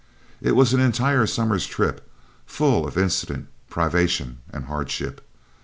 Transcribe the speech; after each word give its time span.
It 0.41 0.53
was 0.55 0.73
an 0.73 0.79
entire 0.79 1.27
summer's 1.27 1.67
trip, 1.67 2.09
full 2.47 2.87
of 2.87 2.97
incident, 2.97 3.49
privation, 3.69 4.39
and 4.51 4.65
hardship. 4.65 5.21